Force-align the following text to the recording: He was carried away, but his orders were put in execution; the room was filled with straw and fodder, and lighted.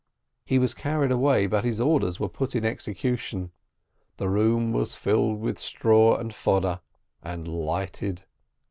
He 0.43 0.57
was 0.57 0.73
carried 0.73 1.11
away, 1.11 1.45
but 1.45 1.63
his 1.63 1.79
orders 1.79 2.19
were 2.19 2.27
put 2.27 2.55
in 2.55 2.65
execution; 2.65 3.51
the 4.17 4.29
room 4.29 4.73
was 4.73 4.95
filled 4.95 5.39
with 5.39 5.59
straw 5.59 6.17
and 6.17 6.33
fodder, 6.33 6.81
and 7.21 7.47
lighted. 7.47 8.23